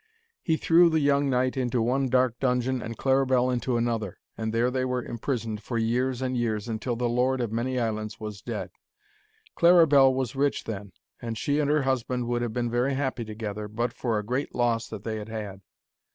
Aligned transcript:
He 0.41 0.57
threw 0.57 0.89
the 0.89 0.99
young 0.99 1.29
knight 1.29 1.55
into 1.55 1.79
one 1.79 2.09
dark 2.09 2.39
dungeon 2.39 2.81
and 2.81 2.97
Claribel 2.97 3.51
into 3.53 3.77
another, 3.77 4.17
and 4.35 4.51
there 4.51 4.71
they 4.71 4.83
were 4.83 5.05
imprisoned 5.05 5.61
for 5.61 5.77
years 5.77 6.23
and 6.23 6.35
years, 6.35 6.67
until 6.67 6.95
the 6.95 7.07
Lord 7.07 7.39
of 7.39 7.51
Many 7.51 7.77
Islands 7.79 8.19
was 8.19 8.41
dead. 8.41 8.71
Claribel 9.55 10.11
was 10.15 10.35
rich 10.35 10.63
then, 10.63 10.91
and 11.21 11.37
she 11.37 11.59
and 11.59 11.69
her 11.69 11.83
husband 11.83 12.25
would 12.29 12.41
have 12.41 12.51
been 12.51 12.71
very 12.71 12.95
happy 12.95 13.23
together, 13.25 13.67
but 13.67 13.93
for 13.93 14.17
a 14.17 14.25
great 14.25 14.55
loss 14.55 14.87
that 14.87 15.03
they 15.03 15.17
had 15.19 15.29
had. 15.29 15.61